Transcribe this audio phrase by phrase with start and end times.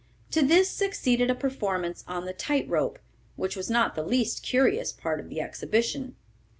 [0.31, 2.97] To this succeeded a performance on the tight rope,
[3.35, 6.15] which was not the least curious part of the exhibition.